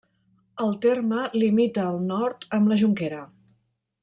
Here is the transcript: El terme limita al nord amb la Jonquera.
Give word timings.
El 0.67 0.71
terme 0.85 1.27
limita 1.43 1.85
al 1.91 2.01
nord 2.09 2.49
amb 2.59 2.73
la 2.73 2.81
Jonquera. 2.85 3.23